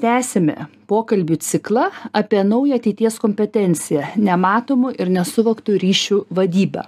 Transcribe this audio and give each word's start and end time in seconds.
tęsime 0.00 0.66
pokalbių 0.90 1.36
ciklą 1.36 1.88
apie 2.12 2.44
naują 2.44 2.76
ateities 2.80 3.18
kompetenciją 3.22 4.02
nematomų 4.16 4.94
ir 4.98 5.10
nesuvoktų 5.14 5.78
ryšių 5.82 6.20
vadybą. 6.34 6.84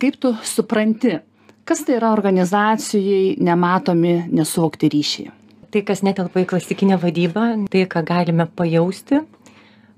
Kaip 0.00 0.18
tu 0.20 0.34
supranti 0.42 1.18
kas 1.64 1.84
tai 1.86 1.98
yra 1.98 2.12
organizacijai 2.12 3.36
nematomi 3.40 4.14
nesuvokti 4.30 4.90
ryšiai? 4.92 5.30
Tai 5.74 5.82
kas 5.82 6.04
netelpa 6.06 6.44
į 6.44 6.48
klasikinę 6.52 6.98
vadybą 7.02 7.46
tai 7.70 7.86
ką 7.90 8.04
galime 8.06 8.46
pajausti 8.46 9.24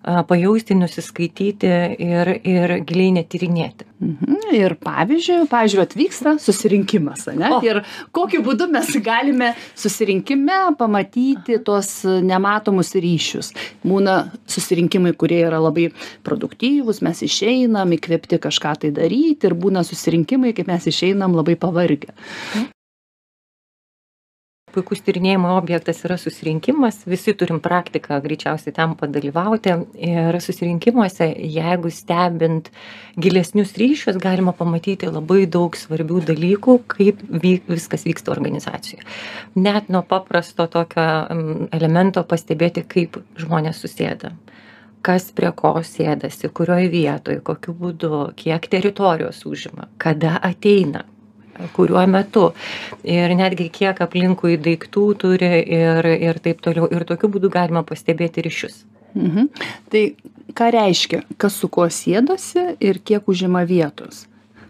pajausti, 0.06 0.76
nusiskaityti 0.78 1.70
ir, 2.06 2.30
ir 2.46 2.74
giliai 2.86 3.14
netyrinėti. 3.18 3.86
Mhm. 3.96 4.36
Ir 4.54 4.74
pavyzdžiui, 4.84 5.46
pavyzdžiui, 5.50 5.80
atvyksta 5.82 6.34
susirinkimas, 6.42 7.26
ne? 7.34 7.48
O. 7.56 7.60
Ir 7.64 7.80
kokiu 8.14 8.42
būdu 8.44 8.68
mes 8.70 8.90
galime 9.02 9.54
susirinkime 9.74 10.76
pamatyti 10.78 11.58
tuos 11.64 11.90
nematomus 12.04 12.92
ryšius. 12.94 13.50
Būna 13.86 14.18
susirinkimai, 14.52 15.16
kurie 15.18 15.40
yra 15.48 15.62
labai 15.64 15.88
produktyvūs, 16.28 17.02
mes 17.06 17.24
išeinam 17.26 17.96
įkvėpti 17.96 18.38
kažką 18.46 18.76
tai 18.84 18.94
daryti 18.94 19.48
ir 19.48 19.58
būna 19.58 19.82
susirinkimai, 19.86 20.54
kaip 20.56 20.70
mes 20.70 20.88
išeinam 20.92 21.34
labai 21.36 21.58
pavargę. 21.58 22.12
Mhm 22.54 22.75
puikus 24.76 25.02
tyrinėjimo 25.06 25.56
objektas 25.56 26.04
yra 26.06 26.18
susirinkimas. 26.20 27.02
Visi 27.08 27.34
turim 27.34 27.58
praktiką 27.64 28.20
greičiausiai 28.24 28.76
ten 28.76 28.94
padalyvauti. 29.00 29.74
Ir 30.12 30.40
susirinkimuose 30.44 31.32
jeigu 31.56 31.90
stebint 31.90 32.70
gilesnius 33.16 33.74
ryšius 33.80 34.20
galima 34.20 34.52
pamatyti 34.56 35.08
labai 35.08 35.46
daug 35.50 35.76
svarbių 35.76 36.20
dalykų 36.30 36.76
kaip 36.92 37.22
vyk 37.42 37.70
viskas 37.70 38.04
vyksta 38.06 38.32
organizacijoj 38.34 39.04
net 39.56 39.88
nuo 39.88 40.02
paprasto 40.02 40.66
tokio 40.66 41.06
elemento 41.72 42.24
pastebėti 42.28 42.84
kaip 42.88 43.20
žmonės 43.40 43.80
susėda 43.84 44.32
kas 45.06 45.30
prie 45.36 45.52
ko 45.56 45.74
sėdasi 45.86 46.50
kurioj 46.52 46.90
vietoj 46.92 47.40
kokiu 47.46 47.76
būdu 47.80 48.22
kiek 48.36 48.68
teritorijos 48.72 49.44
užima 49.48 49.88
kada 50.02 50.36
ateina 50.42 51.04
kuriuo 51.76 52.02
metu. 52.10 52.50
Ir 53.04 53.34
netgi 53.38 53.68
kiek 53.72 54.00
aplinkui 54.04 54.56
daiktų 54.62 55.06
turi 55.20 55.52
ir 55.62 56.10
ir 56.16 56.42
taip 56.44 56.62
toliau. 56.64 56.90
Ir 56.92 57.06
tokiu 57.08 57.30
būdu 57.32 57.52
galima 57.52 57.84
pastebėti 57.86 58.46
ryšius. 58.46 58.84
Mhm. 59.16 59.48
tai 59.90 60.14
ką 60.52 60.70
reiškia? 60.72 61.22
Kas 61.40 61.56
su 61.60 61.68
kuo 61.72 61.86
sėdosi 61.88 62.76
ir 62.80 63.00
kiek 63.00 63.28
užima 63.28 63.64
vietos? 63.68 64.26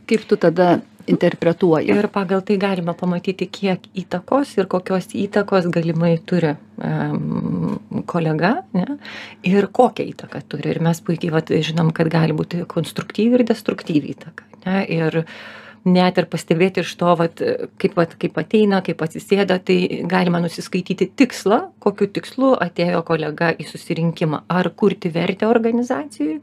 Kaip 0.06 0.22
tu 0.30 0.38
tada 0.38 0.80
interpretuoji? 1.10 1.90
Ir 1.90 2.08
pagal 2.14 2.44
tai 2.46 2.56
galima 2.62 2.94
pamatyti 2.94 3.48
kiek 3.50 3.88
įtakos 4.02 4.54
ir 4.58 4.70
kokios 4.70 5.10
įtakos 5.18 5.66
galimai 5.74 6.14
turi 6.22 6.54
um, 6.78 7.78
kolega 8.06 8.60
ne, 8.74 8.98
ir 9.42 9.66
kokią 9.66 10.06
įtaką 10.14 10.42
turi. 10.46 10.70
Ir 10.74 10.82
mes 10.86 11.02
puikiai 11.02 11.34
vat, 11.34 11.50
žinom 11.50 11.90
kad 11.96 12.10
gali 12.12 12.36
būti 12.36 12.62
konstruktyvi 12.70 13.40
ir 13.40 13.46
destruktyvi 13.50 14.14
įtaka 14.14 14.46
ne, 14.66 14.82
ir 14.86 15.22
uh, 15.24 15.38
net 15.86 16.18
ir 16.18 16.26
pastebėti 16.30 16.82
iš 16.82 16.94
to 17.00 17.12
vat 17.18 17.42
kaip 17.80 17.94
vat 17.98 18.16
kaip 18.20 18.38
ateina 18.42 18.82
kaip 18.86 19.02
atsisėda 19.06 19.58
tai 19.66 19.78
galima 20.10 20.40
nusiskaityti 20.42 21.08
tikslą 21.18 21.60
kokiu 21.82 22.10
tikslu 22.10 22.54
atėjo 22.66 23.04
kolega 23.06 23.52
į 23.54 23.68
susirinkimą. 23.70 24.42
Ar 24.48 24.70
kurti 24.74 25.12
vertę 25.14 25.48
organizacijoj 25.50 26.40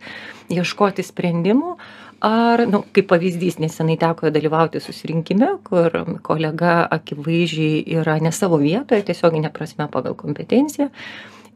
ieškoti 0.53 1.05
sprendimų 1.05 1.75
ar 2.23 2.64
nu 2.71 2.83
kaip 2.95 3.09
pavyzdys 3.11 3.59
nesenai 3.59 3.97
teko 3.99 4.31
dalyvauti 4.31 4.80
susirinkime 4.83 5.49
kur 5.67 5.91
kolega 6.23 6.75
akivaizdžiai 6.97 7.83
yra 7.99 8.16
ne 8.23 8.31
savo 8.31 8.61
vietoje 8.61 9.03
tiesiogine 9.09 9.52
prasme 9.52 9.89
pagal 9.91 10.16
kompetenciją 10.16 10.88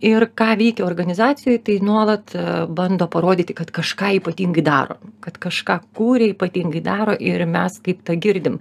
ir 0.02 0.28
ką 0.38 0.52
veikia 0.60 0.86
organizacijoj 0.86 1.60
tai 1.66 1.80
nuolat 1.82 2.36
e, 2.36 2.44
bando 2.70 3.08
parodyti 3.08 3.56
kad 3.58 3.72
kažką 3.74 4.14
ypatingai 4.20 4.64
daro 4.64 4.98
kad 5.22 5.38
kažką 5.42 5.80
kuria 5.98 6.34
ypatingai 6.34 6.82
daro 6.84 7.16
ir 7.20 7.46
mes 7.46 7.80
kaip 7.84 8.04
tą 8.06 8.18
girdim. 8.20 8.60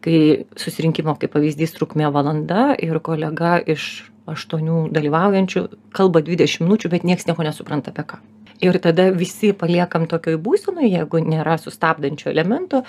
Kai 0.00 0.46
susirinkimo 0.56 1.14
kaip 1.20 1.34
pavyzdys 1.34 1.76
trukmė 1.76 2.08
valanda 2.12 2.74
ir 2.80 2.98
kolega 3.04 3.58
iš 3.60 4.06
aštuonių 4.30 4.88
dalyvaujančių 4.94 5.66
kalba 5.96 6.22
dvidešim 6.24 6.64
minučių 6.66 6.90
bet 6.92 7.04
nieks 7.04 7.26
nieko 7.28 7.44
nesupranta 7.44 7.92
apie 7.92 8.06
ką. 8.14 8.20
Ir 8.60 8.76
tada 8.80 9.10
visi 9.12 9.52
paliekam 9.56 10.06
tokioj 10.08 10.38
būsenoj 10.40 10.88
jeigu 10.88 11.20
nėra 11.24 11.56
sustabdančio 11.60 12.30
elemento 12.32 12.84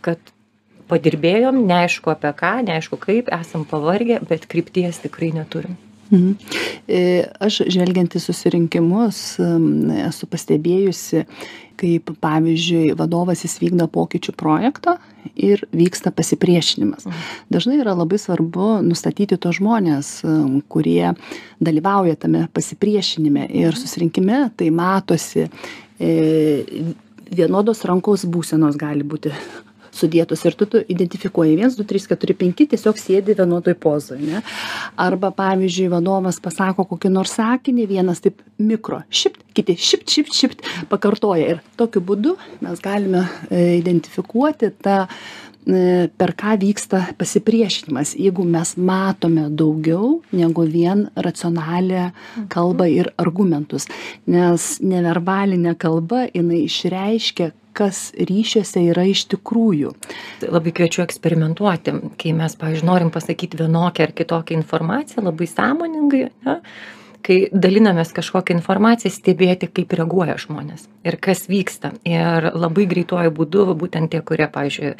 kad 0.00 0.18
padirbėjom 0.88 1.60
neaišku 1.68 2.12
apie 2.12 2.32
ką 2.36 2.54
neaišku 2.64 2.96
kaip 3.00 3.28
esam 3.34 3.68
pavargę 3.68 4.22
bet 4.28 4.48
krypties 4.48 5.02
tikrai 5.04 5.34
neturim. 5.36 5.76
Mhm. 6.10 6.36
E, 6.88 7.26
aš 7.44 7.62
žvelgiant 7.68 8.14
į 8.16 8.20
susirinkimus 8.22 9.18
esu 10.06 10.28
pastebėjusi, 10.30 11.26
kaip 11.78 12.14
pavyzdžiui 12.24 12.94
vadovas 12.98 13.44
jis 13.44 13.58
vykdo 13.60 13.86
pokyčių 13.92 14.32
projektą 14.40 14.96
ir 15.36 15.66
vyksta 15.76 16.10
pasipriešinimas. 16.16 17.04
Mhm. 17.04 17.26
Dažnai 17.52 17.76
yra 17.82 17.92
labai 17.98 18.18
svarbu 18.18 18.78
nustatyti 18.86 19.36
tos 19.36 19.60
žmonės, 19.60 20.14
kurie 20.72 21.12
dalyvauja 21.60 22.16
tame 22.24 22.46
pasipriešinime 22.56 23.46
ir 23.52 23.76
susirinkime 23.76 24.46
tai 24.56 24.72
matosi 24.72 25.44
e, 26.00 26.12
vienodos 27.28 27.84
rankos 27.84 28.24
būsenos 28.24 28.80
gali 28.80 29.04
būti 29.04 29.34
sudėtos 29.98 30.44
ir 30.46 30.56
tu, 30.58 30.68
tu 30.70 30.82
identifikuoji 30.94 31.56
1, 31.58 31.76
2, 31.78 31.86
3, 31.90 32.06
4, 32.14 32.36
5, 32.42 32.66
tiesiog 32.72 33.00
sėdi 33.00 33.36
vienodoj 33.38 33.76
pozoj. 33.82 34.20
Ne? 34.22 34.42
Arba 35.00 35.32
pavyzdžiui, 35.34 35.90
vadovas 35.92 36.40
pasako 36.42 36.86
kokį 36.92 37.12
nors 37.14 37.34
sakinį, 37.38 37.88
vienas 37.90 38.22
taip 38.24 38.40
mikro, 38.58 39.02
šipt, 39.10 39.42
kiti 39.56 39.76
šipt, 39.78 40.08
šipt, 40.12 40.38
šipt, 40.38 40.64
pakartoja. 40.92 41.56
Ir 41.56 41.62
tokiu 41.78 42.02
būdu 42.04 42.36
mes 42.64 42.80
galime 42.84 43.26
e, 43.50 43.78
identifikuoti 43.78 44.72
tą 44.84 44.98
e, 45.04 46.08
per 46.08 46.34
ką 46.38 46.56
vyksta 46.62 47.04
pasipriešinimas, 47.20 48.14
jeigu 48.18 48.46
mes 48.48 48.74
matome 48.76 49.48
daugiau 49.50 50.18
negu 50.32 50.66
vien 50.68 51.06
racionalią 51.16 52.10
kalbą 52.52 52.88
ir 52.92 53.12
argumentus. 53.20 53.88
Nes 54.30 54.76
neverbalinė 54.84 55.76
kalba, 55.80 56.26
jinai 56.34 56.64
išreiškia, 56.66 57.52
kas 57.78 58.08
ryšiuose 58.18 58.82
yra 58.90 59.06
iš 59.08 59.26
tikrųjų. 59.32 59.94
Labai 60.48 60.74
kviečiu 60.74 61.04
eksperimentuoti, 61.06 61.94
kai 62.20 62.34
mes, 62.36 62.58
pavyzdžiui, 62.58 62.88
norim 62.88 63.14
pasakyti 63.14 63.60
vienokią 63.62 64.08
ar 64.08 64.14
kitokią 64.18 64.58
informaciją, 64.58 65.26
labai 65.28 65.50
sąmoningai, 65.50 66.24
ne, 66.46 66.56
kai 67.28 67.38
dalinamės 67.52 68.12
kažkokią 68.16 68.56
informaciją, 68.56 69.10
stebėti, 69.12 69.68
kaip 69.74 69.92
reaguoja 69.98 70.38
žmonės 70.40 70.86
ir 71.06 71.18
kas 71.22 71.46
vyksta. 71.50 71.92
Ir 72.08 72.50
labai 72.54 72.86
greituoju 72.90 73.32
būdu, 73.34 73.64
būtent 73.78 74.12
tie, 74.12 74.20
kurie, 74.24 74.46
pavyzdžiui, 74.52 74.92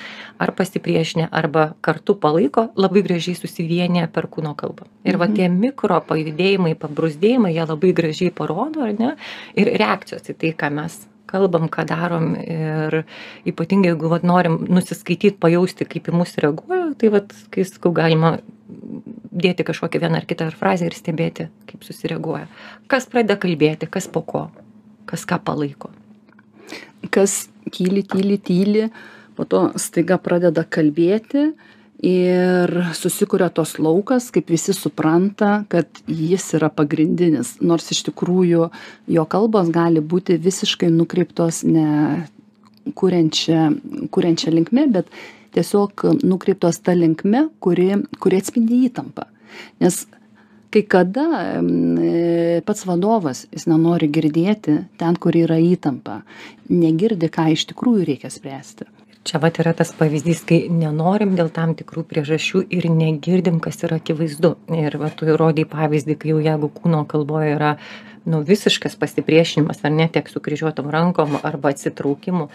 ar 0.42 0.54
pasipriešinė, 0.58 1.28
arba 1.40 1.72
kartu 1.84 2.16
palaiko, 2.20 2.68
labai 2.78 3.04
gražiai 3.06 3.38
susivienė 3.38 4.06
per 4.12 4.28
kūno 4.30 4.54
kalbą. 4.58 4.88
Ir 5.04 5.16
mhm. 5.16 5.20
va 5.22 5.30
tie 5.34 5.50
mikro 5.52 6.00
pajudėjimai, 6.08 6.74
pabrusdėjimai, 6.80 7.54
jie 7.56 7.68
labai 7.68 7.94
gražiai 8.02 8.34
parodo, 8.34 8.86
ar 8.86 8.96
ne, 8.98 9.14
ir 9.58 9.72
reakcijos 9.78 10.28
į 10.34 10.38
tai, 10.42 10.56
ką 10.58 10.74
mes 10.80 11.00
kalbam 11.28 11.68
ką 11.72 11.84
darom 11.88 12.32
ir 12.40 13.02
ypatingai 13.48 13.92
jeigu 13.92 14.10
vat 14.12 14.24
norim 14.26 14.60
nusiskaityt 14.68 15.38
pajausti 15.42 15.86
kaip 15.88 16.08
į 16.08 16.16
mus 16.20 16.36
reaguoja 16.40 16.94
tai 16.98 17.12
vat 17.14 17.34
kai 17.54 17.66
sakau 17.68 17.92
galima 17.96 18.38
dėti 18.68 19.66
kažkokią 19.66 20.02
vieną 20.02 20.20
ar 20.20 20.26
kitą 20.28 20.48
frazę 20.56 20.88
ir 20.88 20.96
stebėti 20.96 21.48
kaip 21.68 21.84
susireaguoja. 21.86 22.48
Kas 22.90 23.06
pradeda 23.10 23.38
kalbėti 23.40 23.88
kas 23.90 24.08
po 24.10 24.24
ko 24.26 24.48
kas 25.08 25.24
ką 25.28 25.40
palaiko. 25.44 25.90
Kas 27.14 27.46
tyli 27.72 28.02
tyli 28.04 28.36
tyli 28.38 28.88
po 29.36 29.46
to 29.48 29.68
staiga 29.80 30.18
pradeda 30.20 30.64
kalbėti 30.64 31.52
ir 32.02 32.70
susikuria 32.94 33.48
tos 33.50 33.74
laukas 33.82 34.30
kaip 34.34 34.50
visi 34.50 34.72
supranta 34.74 35.64
kad 35.68 35.86
jis 36.06 36.52
yra 36.54 36.70
pagrindinis. 36.70 37.56
Nors 37.60 37.90
iš 37.90 38.04
tikrųjų 38.10 38.68
jo 39.14 39.24
kalbos 39.30 39.72
gali 39.74 40.00
būti 40.00 40.38
visiškai 40.38 40.90
nukreiptos 40.94 41.64
ne 41.66 42.28
kuriančia 42.94 43.70
kuriančia 44.14 44.54
linkme 44.54 44.86
bet 44.94 45.10
tiesiog 45.56 46.22
nukreiptos 46.22 46.78
ta 46.78 46.94
linkme 46.94 47.48
kuri 47.58 47.90
kuri 48.22 48.38
atspindi 48.38 48.84
įtampą. 48.86 49.26
Nes 49.82 50.04
kai 50.70 50.84
kada 50.84 51.26
pats 52.68 52.86
vadovas 52.86 53.46
jis 53.50 53.66
nenori 53.66 54.06
girdėti 54.12 54.84
ten 55.00 55.16
kur 55.18 55.34
yra 55.34 55.58
įtampa. 55.58 56.22
Negirdi 56.70 57.26
ką 57.32 57.50
iš 57.56 57.66
tikrųjų 57.72 58.06
reikia 58.12 58.30
spręsti 58.30 58.86
čia 59.26 59.40
vat 59.42 59.58
yra 59.62 59.74
tas 59.76 59.92
pavyzdys 59.96 60.44
kai 60.48 60.60
nenorim 60.72 61.34
dėl 61.38 61.50
tam 61.54 61.74
tikrų 61.78 62.04
priežasčių 62.10 62.64
ir 62.74 62.88
negirdim 62.92 63.60
kas 63.64 63.82
yra 63.86 63.98
akivaizdu. 64.02 64.54
Ir 64.78 64.98
va 65.00 65.10
tu 65.14 65.28
rodei 65.28 65.66
pavyzdį 65.68 66.18
kai 66.18 66.34
jau 66.34 66.42
jeigu 66.44 66.70
kūno 66.74 67.04
kalboj 67.08 67.54
yra 67.56 67.76
nu 68.28 68.42
visiškas 68.44 68.98
pasipriešinimas 69.00 69.80
ar 69.84 69.94
ne 69.94 70.08
tiek 70.12 70.28
sukryžiuotom 70.28 70.90
rankom 70.92 71.38
arba 71.42 71.72
atsitraukimu 71.74 72.48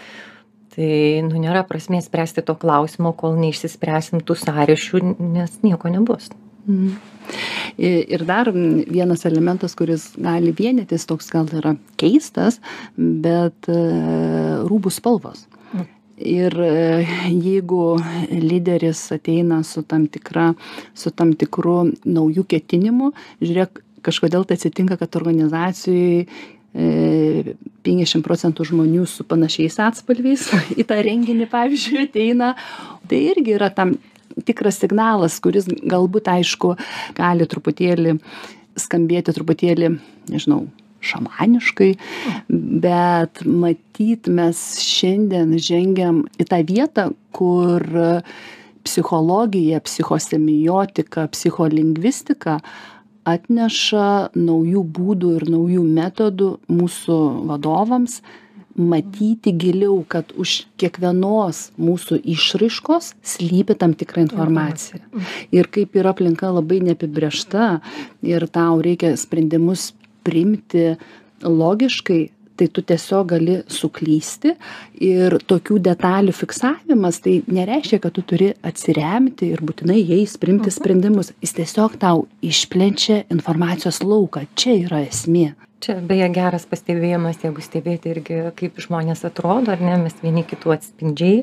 tai 0.74 1.22
nu 1.26 1.38
nėra 1.38 1.62
prasmės 1.68 2.08
spręsti 2.08 2.42
to 2.46 2.56
klausimo 2.58 3.14
kol 3.16 3.36
neišsispręsim 3.38 4.22
tų 4.26 4.38
sąryšių 4.42 5.02
nes 5.18 5.60
nieko 5.62 5.92
nebus. 5.92 6.30
Mhm. 6.66 6.94
Ir 7.78 8.24
dar 8.28 8.50
vienas 8.52 9.24
elementas, 9.24 9.74
kuris 9.76 10.10
gali 10.20 10.52
vienytis, 10.52 11.06
toks 11.08 11.30
gal 11.32 11.48
yra 11.56 11.74
keistas, 12.00 12.60
bet 12.96 13.68
e, 13.72 13.78
rūbų 14.68 14.92
spalvos. 14.92 15.46
Ir 16.24 16.56
e, 16.64 17.04
jeigu 17.28 17.98
lyderis 18.32 19.02
ateina 19.14 19.62
su 19.64 19.84
tam, 19.84 20.06
tikra, 20.08 20.52
su 20.96 21.12
tam 21.12 21.34
tikru 21.36 21.90
naujų 22.04 22.46
ketinimu, 22.48 23.12
žiūrėk, 23.44 23.82
kažkodėl 24.04 24.46
tai 24.48 24.58
atsitinka, 24.58 24.98
kad 25.00 25.16
organizacijai 25.20 26.26
50 26.74 28.24
procentų 28.26 28.64
žmonių 28.66 29.04
su 29.06 29.22
panašiais 29.30 29.78
atspalviais 29.84 30.48
į 30.80 30.86
tą 30.88 30.98
renginį, 31.06 31.46
pavyzdžiui, 31.52 32.08
ateina. 32.08 32.54
Tai 33.06 33.20
irgi 33.30 33.54
yra 33.54 33.70
tam 33.70 33.94
tikras 34.48 34.80
signalas, 34.82 35.38
kuris 35.38 35.68
galbūt, 35.70 36.32
aišku, 36.32 36.74
gali 37.14 37.46
truputėlį 37.46 38.18
skambėti 38.74 39.34
truputėlį, 39.34 39.92
nežinau, 40.32 40.64
šamaniškai, 41.04 41.92
bet 42.84 43.44
matyt, 43.46 44.28
mes 44.28 44.60
šiandien 44.82 45.54
žengiam 45.58 46.24
į 46.40 46.48
tą 46.50 46.60
vietą, 46.66 47.08
kur 47.34 47.84
psichologija, 48.84 49.80
psichosemiotika, 49.84 51.28
psicholingvistika 51.32 52.58
atneša 53.24 54.36
naujų 54.36 54.84
būdų 54.96 55.34
ir 55.38 55.46
naujų 55.54 55.84
metodų 55.96 56.50
mūsų 56.68 57.20
vadovams 57.48 58.20
matyti 58.74 59.52
giliau, 59.54 60.02
kad 60.10 60.32
už 60.34 60.64
kiekvienos 60.82 61.68
mūsų 61.78 62.18
išraiškos 62.34 63.12
slypi 63.22 63.76
tam 63.78 63.94
tikra 63.94 64.24
informacija. 64.24 64.98
Ir 65.54 65.70
kaip 65.70 65.94
yra 65.94 66.10
aplinka 66.14 66.50
labai 66.50 66.80
neapibriešta 66.82 67.78
ir 68.26 68.48
tau 68.50 68.80
reikia 68.82 69.14
sprendimus 69.20 69.92
priimti 70.24 70.94
logiškai, 71.44 72.22
tai 72.54 72.68
tu 72.70 72.82
tiesiog 72.86 73.32
gali 73.32 73.56
suklysti 73.70 74.54
ir 75.02 75.36
tokių 75.50 75.80
detalių 75.88 76.34
fiksavimas 76.36 77.18
tai 77.24 77.40
nereiškia, 77.50 77.98
kad 78.02 78.14
tu 78.14 78.22
turi 78.22 78.52
atsiremti 78.62 79.50
ir 79.54 79.62
būtinai 79.64 79.98
jais 79.98 80.36
priimti 80.40 80.70
mhm. 80.70 80.76
sprendimus. 80.76 81.32
Jis 81.42 81.56
tiesiog 81.58 81.98
tau 82.02 82.26
išplečia 82.44 83.24
informacijos 83.34 84.02
lauką. 84.06 84.46
Čia 84.54 84.78
yra 84.84 85.02
esmė. 85.08 85.52
Čia 85.84 85.98
beje 86.00 86.30
geras 86.32 86.64
pastebėjimas, 86.70 87.42
jeigu 87.42 87.60
stebėti 87.60 88.14
irgi, 88.14 88.38
kaip 88.56 88.78
žmonės 88.80 89.26
atrodo, 89.28 89.74
ar 89.74 89.82
ne, 89.84 89.98
mes 90.06 90.14
vieni 90.22 90.46
kitų 90.48 90.72
atspindžiai 90.78 91.42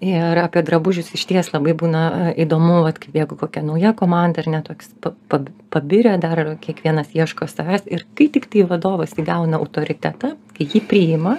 ir 0.00 0.38
apie 0.40 0.62
drabužius 0.64 1.12
išties 1.16 1.52
labai 1.52 1.74
būna 1.76 2.02
e, 2.10 2.32
įdomu 2.44 2.80
vat 2.86 2.98
kaip 3.02 3.16
jeigu 3.20 3.36
kokia 3.40 3.62
nauja 3.64 3.92
komanda 3.96 4.42
ar 4.42 4.48
ne 4.48 4.60
toks 4.64 4.94
pa 5.00 5.12
pa 5.28 5.42
pabirę 5.70 6.16
dar 6.18 6.40
kiekvienas 6.60 7.12
ieško 7.14 7.46
savęs. 7.46 7.84
Ir 7.86 8.06
kai 8.18 8.26
tiktai 8.32 8.64
vadovas 8.66 9.12
įgauna 9.20 9.60
autoritetą 9.60 10.34
kai 10.56 10.66
jį 10.66 10.82
priima 10.88 11.36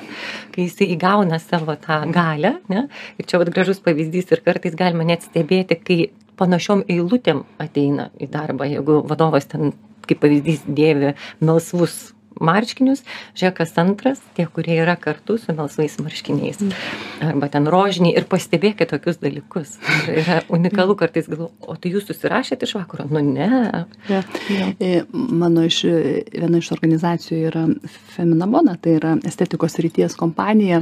kai 0.53 0.67
jisai 0.67 0.91
įgauna 0.95 1.41
savo 1.41 1.75
tą 1.81 2.03
galią 2.13 2.55
ne 2.69 2.87
ir 3.17 3.27
čia 3.27 3.41
vat 3.41 3.51
gražus 3.53 3.81
pavyzdys 3.83 4.31
ir 4.31 4.45
kartais 4.45 4.77
galima 4.77 5.05
net 5.09 5.25
stebėti 5.25 5.77
kai 5.81 5.99
panašiom 6.41 6.85
eilutėm 6.89 7.43
ateina 7.61 8.09
į 8.21 8.29
darbą 8.31 8.69
jeigu 8.69 9.01
vadovas 9.09 9.49
ten 9.51 9.73
kaip 10.07 10.21
pavyzdys 10.23 10.65
dėvi 10.65 11.15
melsvus 11.41 12.13
marškinius 12.43 13.03
žiūrėk 13.37 13.59
kas 13.61 13.73
antras 13.81 14.21
tie 14.37 14.47
kurie 14.49 14.77
yra 14.81 14.97
kartu 14.99 15.37
su 15.41 15.55
melsvais 15.55 15.97
marškiniais. 16.01 16.61
Arba 17.25 17.49
ten 17.53 17.69
rožiniai. 17.71 18.15
Ir 18.17 18.27
pastebėkit 18.29 18.91
tokius 18.91 19.21
dalykus. 19.21 19.77
Yra 20.11 20.41
unikalu 20.51 20.97
kartais 20.99 21.29
galvoju 21.29 21.51
o 21.71 21.77
tai 21.79 21.93
jūs 21.93 22.07
susirašėt 22.09 22.65
iš 22.65 22.75
vakaro? 22.79 23.07
Nu 23.11 23.23
ne. 23.25 23.85
E, 24.81 25.03
mano 25.13 25.65
iš 25.67 25.83
viena 25.85 26.61
iš 26.61 26.71
organizacijų 26.75 27.41
yra 27.51 27.67
feminabona 28.15 28.77
tai 28.81 28.97
yra 28.99 29.15
estetikos 29.27 29.77
srities 29.77 30.17
kompanija 30.19 30.81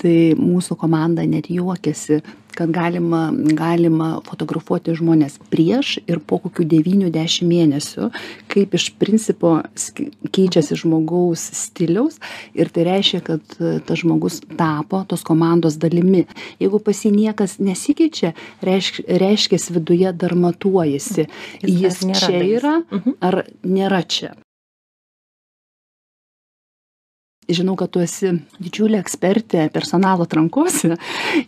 tai 0.00 0.16
mūsų 0.38 0.78
komanda 0.80 1.26
net 1.28 1.50
juokiasi 1.52 2.22
kad 2.54 2.70
galima 2.70 3.32
galima 3.34 4.20
fotografuoti 4.28 4.94
žmones 4.94 5.38
prieš 5.50 5.96
ir 6.06 6.20
po 6.22 6.38
kokių 6.42 6.66
devynių 6.70 7.10
dešim 7.14 7.50
mėnesių 7.50 8.10
kaip 8.52 8.76
iš 8.78 8.88
principo 9.00 9.56
keičiasi 10.34 10.78
žmogaus 10.84 11.42
stiliaus 11.58 12.20
ir 12.54 12.70
tai 12.74 12.86
reiškia 12.90 13.22
kad 13.26 13.58
tas 13.58 14.02
žmogus 14.02 14.40
tapo 14.58 15.02
tos 15.08 15.26
komandos 15.26 15.78
dalimi. 15.82 16.24
Jeigu 16.62 16.78
pas 16.78 17.04
jį 17.04 17.10
niekas 17.16 17.58
nesikeičia 17.58 18.34
reišk 18.64 19.02
reiškias 19.08 19.70
viduje 19.74 20.14
dar 20.14 20.38
matuojasi 20.38 21.28
jis 21.62 22.02
čia 22.14 22.38
yra 22.38 22.78
mhm. 22.84 23.18
ar 23.20 23.42
nėra 23.66 24.02
čia 24.06 24.34
žinau 27.48 27.76
kad 27.78 27.92
tu 27.94 28.02
esi 28.04 28.32
didžiulė 28.62 29.00
ekspertė 29.02 29.66
personalo 29.74 30.26
atrankose 30.28 30.94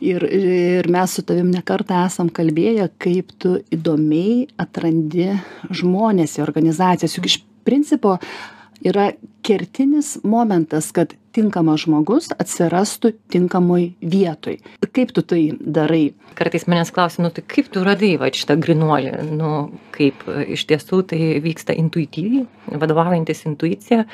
ir 0.00 0.26
ir 0.26 0.90
mes 0.92 1.16
su 1.16 1.24
tavim 1.26 1.50
ne 1.52 1.62
kartą 1.66 2.04
esam 2.06 2.30
kalbėję 2.32 2.90
kaip 3.02 3.32
tu 3.42 3.56
įdomiai 3.74 4.46
atrandi 4.60 5.32
žmones 5.70 6.38
į 6.38 6.44
organizacijas. 6.46 7.16
Juk 7.16 7.30
iš 7.30 7.40
principo 7.66 8.18
yra 8.84 9.10
kertinis 9.46 10.16
momentas 10.24 10.90
kad 10.94 11.14
tinkamas 11.36 11.84
žmogus 11.84 12.30
atsirastų 12.36 13.12
tinkamoj 13.32 13.90
vietoj. 14.00 14.58
Kaip 14.96 15.12
tu 15.16 15.24
tai 15.26 15.40
darai? 15.60 16.14
Kartais 16.38 16.66
manęs 16.68 16.92
klausia 16.94 17.24
nu 17.24 17.30
tai 17.34 17.44
kaip 17.48 17.68
tu 17.72 17.84
radai 17.86 18.14
vat 18.20 18.36
šitą 18.36 18.56
grynuolį? 18.60 19.12
Nu 19.36 19.52
kaip 19.96 20.24
iš 20.46 20.66
tiesų 20.70 21.02
tai 21.12 21.20
vyksta 21.44 21.76
intuityviai 21.76 22.78
vadovaujantis 22.80 23.44
intuicija 23.48 24.06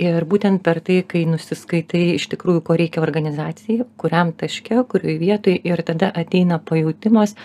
ir 0.00 0.24
būtent 0.26 0.62
per 0.64 0.80
tai 0.84 1.02
kai 1.06 1.24
nusiskaitai 1.28 2.14
iš 2.16 2.28
tikrųjų 2.32 2.64
ko 2.66 2.76
reikia 2.78 3.02
organizacijai 3.04 3.86
kuriam 4.00 4.32
taške 4.32 4.82
kurioj 4.90 5.18
vietoj 5.20 5.60
ir 5.62 5.82
tada 5.86 6.10
ateina 6.14 6.58
pajautimas 6.58 7.36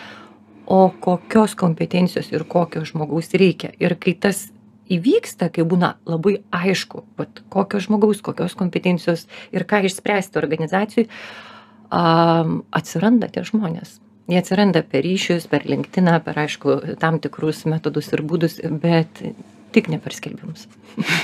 o 0.70 0.90
kokios 1.02 1.56
kompetencijos 1.58 2.32
ir 2.32 2.46
kokio 2.46 2.84
žmogaus 2.86 3.34
reikia. 3.34 3.72
Ir 3.82 3.96
kai 3.98 4.14
tas 4.14 4.48
įvyksta 4.90 5.50
kai 5.54 5.66
būna 5.66 5.96
labai 6.10 6.40
aišku 6.54 7.04
vat 7.18 7.42
kokio 7.54 7.82
žmogaus 7.82 8.22
kokios 8.26 8.56
kompetencijos 8.58 9.26
ir 9.54 9.66
ką 9.70 9.82
išspręsti 9.90 10.38
organizacijoj 10.42 11.08
a 11.90 12.04
atsiranda 12.78 13.30
tie 13.34 13.42
žmonės. 13.46 13.98
Jie 14.30 14.38
atsiranda 14.38 14.84
per 14.86 15.02
ryšius 15.06 15.48
per 15.50 15.66
linktiną 15.66 16.20
per 16.26 16.38
aišku 16.38 16.98
tam 17.02 17.18
tikrus 17.22 17.64
metodus 17.66 18.12
ir 18.14 18.22
būdus 18.22 18.60
bet 18.82 19.24
tik 19.76 19.90
ne 19.92 20.00
per 20.02 20.16
skelbimus. 20.16 20.68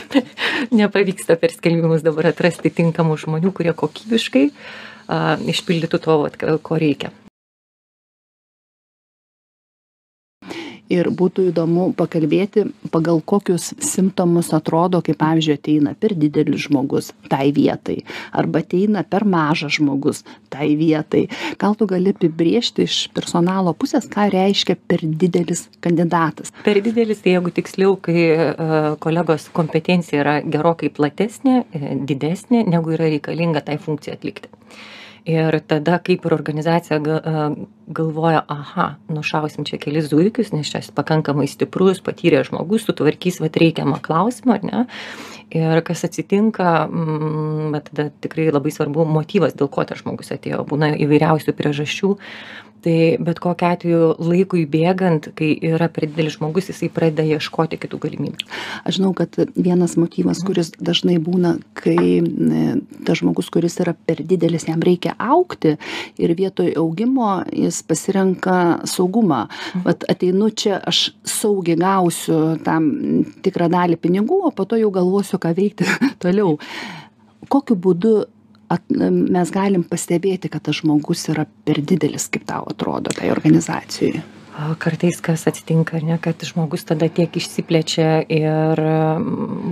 Nepavyksta 0.79 1.37
per 1.41 1.53
skelbimus 1.55 2.05
dabar 2.05 2.31
atrasti 2.31 2.71
tinkamų 2.73 3.19
žmonių, 3.25 3.51
kurie 3.55 3.73
kokybiškai 3.75 4.47
a, 4.49 5.37
išpildytų 5.53 6.01
to, 6.05 6.17
ko 6.65 6.81
reikia. 6.81 7.13
Ir 10.91 11.09
būtų 11.09 11.49
įdomu 11.51 11.89
pakalbėti 11.97 12.65
pagal 12.93 13.21
kokius 13.25 13.71
simptomus 13.83 14.51
atrodo 14.55 15.01
kai 15.05 15.15
pavyzdžiui 15.17 15.57
ateina 15.57 15.93
per 15.99 16.15
didelis 16.17 16.67
žmogus 16.67 17.11
tai 17.31 17.49
vietai 17.55 18.01
arba 18.35 18.61
ateina 18.63 19.03
per 19.07 19.25
mažas 19.25 19.77
žmogus 19.79 20.23
tai 20.53 20.73
vietai. 20.79 21.25
Gal 21.59 21.75
tu 21.75 21.87
gali 21.89 22.13
apibrėžti 22.13 22.85
iš 22.85 22.99
personalo 23.15 23.73
pusės 23.77 24.07
ką 24.11 24.27
reiškia 24.33 24.77
per 24.87 25.03
didelis 25.03 25.65
kandidatas? 25.83 26.53
Per 26.65 26.79
didelis 26.85 27.23
tai 27.23 27.35
jeigu 27.35 27.53
tiksliau 27.55 27.97
kai 28.01 28.25
e, 28.35 28.49
kolegos 29.03 29.49
kompetencija 29.55 30.21
yra 30.23 30.35
gerokai 30.41 30.91
platesnė 30.93 31.63
e, 31.65 31.95
didesnė 32.07 32.65
negu 32.69 32.95
yra 32.95 33.09
reikalinga 33.11 33.65
tai 33.65 33.79
funkcijai 33.81 34.19
atlikti 34.19 34.53
ir 35.25 35.59
tada 35.67 35.97
kaip 36.05 36.25
ir 36.25 36.33
organizacija 36.33 36.99
ga 37.01 37.19
galvoja 37.87 38.43
aha 38.47 38.87
nušausim 39.09 39.65
čia 39.65 39.79
kelis 39.81 40.09
zuikius 40.09 40.51
nes 40.53 40.69
čia 40.69 40.81
pakankamai 40.95 41.47
stiprus 41.49 42.01
patyręs 42.05 42.51
žmogus 42.51 42.85
sutvarkys 42.85 43.41
vat 43.41 43.57
reikiamą 43.61 43.99
klausimą 44.05 44.59
ar 44.59 44.63
ne? 44.65 44.85
Ir 45.55 45.81
kas 45.85 46.03
atsitinka 46.07 46.87
mm, 46.89 47.71
bet 47.73 47.89
tada 47.91 48.09
tikrai 48.21 48.49
labai 48.51 48.73
svarbu 48.73 49.05
motyvas 49.05 49.53
dėl 49.57 49.69
ko 49.69 49.85
tas 49.85 50.01
žmogus 50.01 50.33
atėjo. 50.33 50.63
Būna 50.67 50.95
įvairiausių 50.97 51.53
priežasčių 51.57 52.15
tai 52.85 53.17
bet 53.17 53.39
kokiu 53.41 53.67
atveju 53.71 54.07
laikui 54.21 54.65
bėgant 54.69 55.31
kai 55.37 55.55
yra 55.65 55.87
per 55.89 56.05
didelis 56.05 56.35
žmogus 56.37 56.69
jisai 56.69 56.91
pradeda 56.93 57.25
ieškoti 57.25 57.79
kitų 57.81 57.99
galimybių. 58.03 58.49
Aš 58.85 58.99
žinau 58.99 59.11
kad 59.17 59.33
vienas 59.55 59.95
motyvas 59.97 60.43
kuris 60.45 60.69
dažnai 60.77 61.17
būna 61.23 61.55
kai 61.77 62.19
e, 62.21 62.65
tas 63.07 63.21
žmogus 63.23 63.49
kuris 63.53 63.79
yra 63.81 63.95
per 63.97 64.21
didelis 64.21 64.67
jam 64.69 64.83
reikia 64.85 65.15
augti 65.17 65.75
ir 66.21 66.35
vietoj 66.37 66.75
augimo 66.81 67.39
jis 67.49 67.81
pasirenka 67.89 68.59
saugumą. 68.89 69.45
Vat 69.87 70.05
ateinu 70.11 70.51
čia 70.53 70.77
aš 70.85 71.07
saugiai 71.25 71.79
gausiu 71.81 72.59
tam 72.65 72.91
tikrą 73.41 73.71
dalį 73.73 73.97
pinigų 74.01 74.43
o 74.45 74.53
po 74.53 74.69
to 74.69 74.77
jau 74.77 74.93
galvosiu 74.93 75.41
ką 75.41 75.55
veikti 75.57 75.89
toliau. 76.23 76.59
Kokiu 77.49 77.77
būdu 77.77 78.15
at 78.71 78.85
mes 78.89 79.51
galim 79.53 79.83
pastebėti 79.87 80.49
kad 80.51 80.65
tas 80.65 80.79
žmogus 80.81 81.27
yra 81.33 81.45
per 81.65 81.81
didelis 81.81 82.29
kaip 82.31 82.47
tau 82.49 82.65
atrodo 82.71 83.13
tai 83.15 83.31
organizacijai. 83.33 84.23
Kartais 84.79 85.17
kas 85.19 85.41
atsitinka, 85.49 85.99
ne, 85.99 86.15
kad 86.23 86.39
žmogus 86.47 86.85
tada 86.87 87.09
tiek 87.11 87.33
išsiplečia 87.35 88.21
ir 88.31 88.79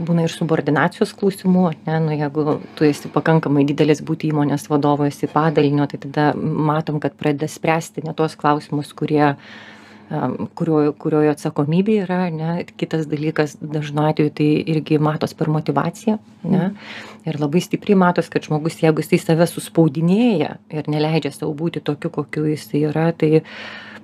būna 0.04 0.26
ir 0.26 0.34
subordinacijos 0.34 1.14
klausimų, 1.16 1.70
ne, 1.88 2.00
nu, 2.04 2.12
jeigu 2.20 2.58
tu 2.76 2.84
esi 2.84 3.08
pakankamai 3.14 3.64
didelis 3.70 4.02
būti 4.04 4.28
įmonės 4.34 4.68
vadovo, 4.68 5.08
esi 5.08 5.30
padalinio, 5.32 5.88
tai 5.88 6.02
tada 6.04 6.26
matom, 6.36 7.00
kad 7.00 7.16
pradeda 7.16 7.48
spręsti 7.48 8.04
ne 8.04 8.12
tos 8.18 8.36
klausimus, 8.36 8.92
kurie 8.92 9.38
kurio, 10.58 10.80
kurioje 11.00 11.32
atsakomybė 11.34 12.00
yra, 12.06 12.20
ne, 12.34 12.58
kitas 12.80 13.08
dalykas 13.12 13.56
dažnu 13.62 14.06
atveju 14.10 14.34
tai 14.40 14.50
irgi 14.76 15.00
matos 15.02 15.36
per 15.38 15.52
motivaciją, 15.54 16.18
ne, 16.50 16.70
ir 17.30 17.40
labai 17.42 17.64
stipriai 17.64 18.00
matos, 18.00 18.30
kad 18.34 18.46
žmogus, 18.46 18.82
jeigu 18.84 19.06
jisai 19.06 19.22
save 19.24 19.50
suspaudinėja 19.52 20.58
ir 20.74 20.92
neleidžia 20.92 21.34
savo 21.36 21.56
būti 21.58 21.84
tokiu, 21.84 22.14
kokiu 22.14 22.46
jisai 22.52 22.86
yra, 22.92 23.10
tai 23.18 23.42
uh, 23.42 23.50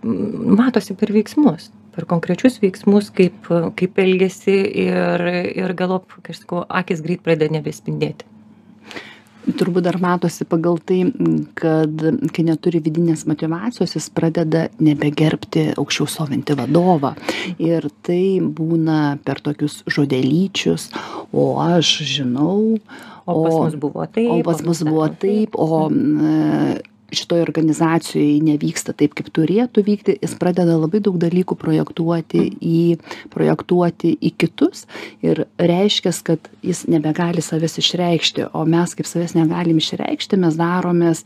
matosi 0.03 0.95
per 0.95 1.11
veiksmus 1.13 1.69
per 1.95 2.05
konkrečius 2.07 2.59
veiksmus 2.61 3.09
kaip 3.15 3.49
kaip 3.79 3.99
elgiasi 3.99 4.57
ir 4.85 5.23
ir 5.29 5.73
galop 5.73 6.13
sakau 6.29 6.65
akys 6.81 7.01
greit 7.05 7.23
pradeda 7.25 7.51
nebespindėti 7.57 8.27
turbūt 9.57 9.85
dar 9.87 9.99
matosi 10.01 10.45
pagal 10.49 10.79
tai 10.85 11.01
kad 11.59 12.03
kai 12.35 12.45
neturi 12.47 12.81
vidinės 12.83 13.25
motyvacijos 13.29 13.95
jis 13.97 14.09
pradeda 14.13 14.67
nebegerbti 14.83 15.69
aukščiau 15.79 16.09
stovintį 16.09 16.57
vadovą. 16.59 17.13
Ir 17.61 17.89
tai 18.05 18.39
būna 18.41 19.17
per 19.25 19.41
tokius 19.45 19.81
žodelyčius 19.89 20.89
o 21.33 21.51
aš 21.63 21.99
žinau 22.07 22.77
o 23.29 23.41
pas 23.43 23.57
mus 23.63 23.75
buvo 23.79 24.05
taip 24.09 24.31
o 24.33 24.39
pas 24.45 24.63
mus 24.65 24.83
buvo 24.87 25.09
taip 25.21 25.57
o 25.59 25.83
šitoj 27.15 27.43
organizacijoj 27.45 28.39
nevyksta 28.45 28.93
taip 28.97 29.15
kaip 29.17 29.31
turėtų 29.35 29.83
vykti 29.85 30.17
jis 30.19 30.35
pradeda 30.39 30.77
labai 30.79 31.01
daug 31.05 31.19
dalykų 31.21 31.57
projektuoti 31.59 32.45
į 32.59 32.83
projektuoti 33.33 34.15
į 34.19 34.33
kitus 34.39 34.85
ir 35.25 35.45
reiškias 35.59 36.21
kad 36.25 36.51
jis 36.65 36.85
nebegali 36.91 37.43
savęs 37.45 37.79
išreikšti 37.81 38.49
o 38.53 38.65
mes 38.69 38.95
kaip 38.97 39.09
savęs 39.09 39.35
negalim 39.37 39.81
išreikšti 39.81 40.39
mes 40.39 40.59
daromės 40.59 41.25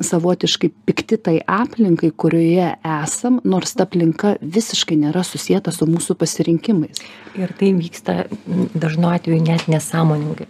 savotiškai 0.00 0.70
pikti 0.86 1.18
tai 1.20 1.34
aplinkai 1.46 2.12
kurioje 2.16 2.70
esam 3.04 3.40
nors 3.44 3.74
ta 3.76 3.84
aplinka 3.84 4.36
visiškai 4.40 4.96
nėra 5.02 5.24
susieta 5.26 5.74
su 5.74 5.88
mūsų 5.90 6.16
pasirinkimais. 6.22 7.02
Ir 7.36 7.52
tai 7.58 7.74
vyksta 7.76 8.22
dažnu 8.72 9.12
atveju 9.12 9.44
net 9.44 9.68
nesąmoningai 9.68 10.48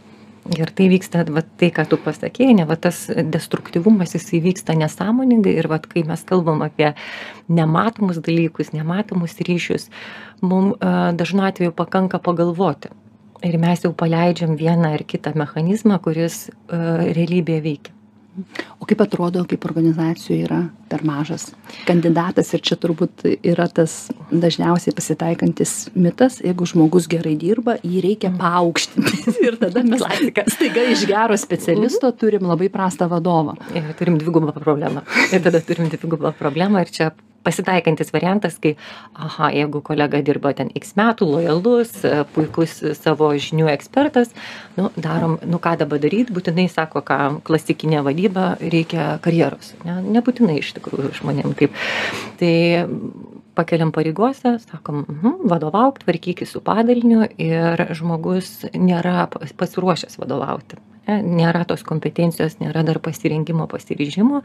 ir 0.51 0.71
tai 0.75 0.89
vyksta 0.91 1.25
vat 1.31 1.47
tai 1.59 1.71
ką 1.71 1.85
tu 1.89 1.97
pasakei 1.97 2.51
ane 2.51 2.67
va 2.67 2.77
tas 2.77 3.07
destruktyvumas 3.09 4.15
jisai 4.17 4.43
vyksta 4.43 4.75
nesąmoningai 4.75 5.55
ir 5.59 5.69
vat 5.71 5.87
kai 5.87 6.03
mes 6.09 6.25
kalbam 6.27 6.63
apie 6.67 6.93
nematomus 7.49 8.19
dalykus 8.19 8.73
nematomus 8.73 9.39
ryšius 9.49 9.89
mum 10.43 10.75
dažnu 11.17 11.47
atveju 11.47 11.73
pakanka 11.73 12.19
pagalvoti. 12.19 12.91
Ir 13.43 13.59
mes 13.59 13.83
jau 13.83 13.91
paleidžiam 13.93 14.55
vieną 14.57 14.95
ar 14.95 15.03
kitą 15.03 15.35
mechanizmą 15.35 15.99
kuris 16.03 16.47
realybėje 16.71 17.63
veikia 17.63 18.02
o 18.81 18.87
kaip 18.89 19.03
atrodo 19.05 19.45
kaip 19.49 19.65
organizacijoj 19.69 20.39
yra 20.47 20.61
per 20.91 21.05
mažas? 21.07 21.51
Kandidatas 21.89 22.53
ir 22.57 22.63
čia 22.65 22.79
turbūt 22.81 23.27
yra 23.37 23.69
tas 23.69 24.11
dažniausiai 24.31 24.95
pasitaikantis 24.97 25.75
mitas 25.95 26.41
jeigu 26.45 26.69
žmogus 26.69 27.09
gerai 27.11 27.35
dirba 27.41 27.77
jį 27.83 28.05
reikia 28.07 28.31
mhm. 28.33 28.41
paaukštinti. 28.41 29.23
Ir 29.47 29.59
tada 29.61 29.83
mes 29.87 30.05
staiga 30.53 30.87
iš 30.93 31.05
gero 31.11 31.37
specialisto 31.41 32.09
mhm. 32.09 32.19
turim 32.21 32.49
labai 32.49 32.71
prastą 32.73 33.11
vadovą. 33.13 33.57
Ir 33.77 33.93
turim 33.99 34.19
dvigubą 34.21 34.55
problemą. 34.57 35.05
Ir 35.33 35.45
tada 35.45 35.61
turim 35.65 35.91
dvigubą 35.93 36.35
problemą 36.39 36.83
ir 36.85 36.93
čia 36.95 37.13
pasitaikantis 37.45 38.13
variantas 38.15 38.59
kai 38.63 38.75
aha 39.15 39.51
jeigu 39.55 39.83
kolega 39.85 40.23
dirba 40.23 40.55
ten 40.57 40.71
x 40.79 40.95
metų 40.99 41.29
lojalus 41.35 41.95
puikus 42.35 42.79
savo 43.01 43.33
žinių 43.35 43.69
ekspertas 43.75 44.33
nu 44.79 44.91
darom 44.97 45.39
nu 45.47 45.61
ką 45.63 45.77
dabar 45.83 46.03
daryt 46.03 46.33
būtinai 46.35 46.69
sako 46.71 47.05
ką 47.07 47.21
klasikinė 47.47 48.05
vadyba 48.07 48.57
reikia 48.63 49.17
karjeros 49.25 49.75
ne 49.87 50.01
nebūtinai 50.19 50.59
iš 50.61 50.73
tikrųjų 50.79 51.13
žmonėm 51.21 51.55
taip. 51.59 51.77
Tai 52.41 52.55
pakeliam 53.59 53.93
pareigose 53.93 54.57
sakom 54.65 55.05
mhm 55.09 55.49
vadovauk 55.53 56.01
tvarkykis 56.05 56.55
su 56.55 56.63
padaliniu 56.65 57.27
ir 57.39 57.87
žmogus 57.99 58.63
nėra 58.73 59.29
pasiruošęs 59.59 60.19
vadovauti. 60.21 60.81
Ne 61.09 61.19
nėra 61.43 61.65
tos 61.67 61.83
kompetencijos 61.83 62.61
nėra 62.63 62.85
dar 62.87 63.01
pasirengimo 63.03 63.67
pasiryžimo 63.71 64.43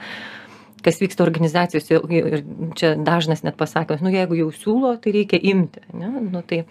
kas 0.86 1.00
vyksta 1.02 1.24
organizacijose 1.26 2.00
ir 2.18 2.44
čia 2.78 2.94
dažnas 3.10 3.44
net 3.46 3.58
pasakymas 3.60 4.04
nu 4.06 4.12
jeigu 4.14 4.38
jau 4.42 4.50
siūlo 4.56 4.94
tai 5.02 5.16
reikia 5.18 5.40
imti 5.54 5.84
ane 5.94 6.26
nu 6.30 6.44
tai 6.52 6.64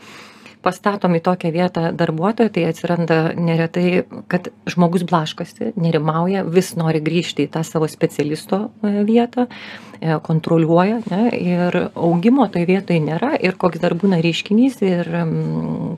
pastatom 0.64 1.14
į 1.16 1.22
tokią 1.26 1.50
vietą 1.54 1.90
darbuotoją 1.96 2.50
tai 2.52 2.64
atsiranda 2.68 3.18
neretai 3.38 4.04
kad 4.30 4.48
žmogus 4.70 5.06
blaškosi 5.06 5.72
nerimauja 5.78 6.44
vis 6.46 6.74
nori 6.78 7.02
grįžti 7.04 7.46
į 7.46 7.52
tą 7.54 7.62
savo 7.66 7.88
specialisto 7.90 8.66
e, 8.82 9.04
vietą 9.06 9.46
e, 9.46 10.16
kontroliuoja 10.26 11.00
ne 11.10 11.22
ir 11.36 11.78
augimo 11.94 12.48
toj 12.52 12.66
vietoj 12.68 13.00
nėra. 13.04 13.32
Ir 13.38 13.56
koks 13.60 13.82
dar 13.82 13.94
būna 13.98 14.18
reiškinys 14.24 14.80
ir 14.86 15.10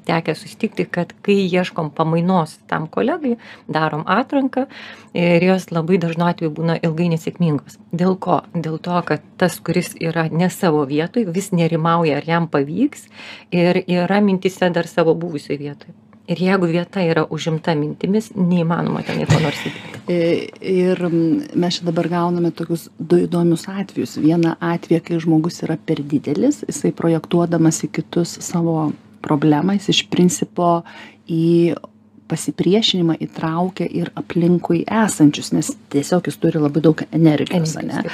tekę 0.09 0.35
susitikti 0.37 0.87
kad 0.91 1.15
kai 1.25 1.41
ieškom 1.47 1.91
pamainos 1.97 2.59
tam 2.69 2.87
kolegai 2.93 3.37
darom 3.69 4.05
atranką 4.07 4.67
ir 5.17 5.45
jos 5.45 5.71
labai 5.73 5.99
dažnu 6.03 6.29
atveju 6.29 6.53
būna 6.61 6.79
ilgai 6.85 7.09
nesėkmingos. 7.15 7.79
Dėl 7.97 8.19
ko? 8.21 8.43
Dėl 8.55 8.77
to 8.83 9.01
kad 9.09 9.25
tas 9.41 9.57
kuris 9.65 9.95
yra 9.97 10.27
ne 10.31 10.51
savo 10.53 10.85
vietoj 10.89 11.25
vis 11.33 11.51
nerimauja 11.55 12.19
ar 12.19 12.27
jam 12.29 12.49
pavyks 12.51 13.07
ir 13.55 13.81
yra 13.87 14.21
mintyse 14.25 14.48
mintyse 14.49 14.71
dar 14.71 14.87
savo 14.87 15.15
buvusioj 15.15 15.59
vietoj. 15.59 15.95
Ir 16.29 16.41
jeigu 16.45 16.67
vieta 16.69 17.01
yra 17.01 17.25
užimta 17.25 17.73
mintimis 17.75 18.35
neįmanoma 18.37 19.01
tenai 19.03 19.25
ko 19.27 19.39
nors 19.41 19.61
įdėti. 19.65 20.01
E, 20.13 20.49
ir 20.61 21.01
mes 21.09 21.79
čia 21.79 21.87
dabar 21.87 22.09
gauname 22.09 22.51
tokius 22.53 22.91
du 22.99 23.23
įdomius 23.25 23.65
atvejus. 23.69 24.19
Vieną 24.21 24.59
atvejį 24.61 25.01
kai 25.07 25.21
žmogus 25.25 25.63
yra 25.65 25.79
per 25.81 26.03
didelis 26.05 26.61
jisai 26.69 26.93
projektuodamas 26.93 27.81
į 27.87 27.93
kitus 27.97 28.37
savo 28.45 28.91
problemą 29.25 29.79
jis 29.79 29.89
iš 29.95 30.03
principo 30.13 30.83
į 31.29 31.75
pasipriešinimą 32.29 33.17
įtraukia 33.25 33.89
ir 33.89 34.13
aplinkui 34.21 34.83
esančius 34.85 35.55
nes 35.57 35.73
tiesiog 35.89 36.29
jis 36.29 36.37
turi 36.37 36.61
labai 36.61 36.85
daug 36.85 37.01
energijos 37.09 37.79
ane 37.81 38.05